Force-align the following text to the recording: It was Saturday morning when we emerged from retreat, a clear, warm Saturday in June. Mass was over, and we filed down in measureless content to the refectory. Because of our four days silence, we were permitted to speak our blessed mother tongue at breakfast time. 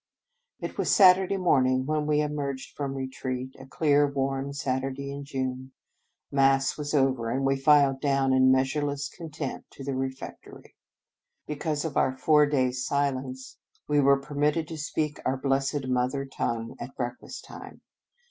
It 0.59 0.79
was 0.79 0.89
Saturday 0.89 1.37
morning 1.37 1.85
when 1.85 2.07
we 2.07 2.21
emerged 2.21 2.75
from 2.75 2.95
retreat, 2.95 3.55
a 3.59 3.67
clear, 3.67 4.11
warm 4.11 4.51
Saturday 4.51 5.11
in 5.11 5.23
June. 5.25 5.73
Mass 6.31 6.75
was 6.75 6.95
over, 6.95 7.29
and 7.29 7.45
we 7.45 7.55
filed 7.55 8.01
down 8.01 8.33
in 8.33 8.51
measureless 8.51 9.09
content 9.15 9.65
to 9.69 9.83
the 9.83 9.93
refectory. 9.95 10.75
Because 11.45 11.85
of 11.85 11.97
our 11.97 12.17
four 12.17 12.47
days 12.47 12.83
silence, 12.83 13.57
we 13.87 13.99
were 13.99 14.19
permitted 14.19 14.67
to 14.69 14.77
speak 14.79 15.19
our 15.23 15.37
blessed 15.37 15.87
mother 15.87 16.25
tongue 16.25 16.75
at 16.79 16.95
breakfast 16.95 17.45
time. 17.45 17.81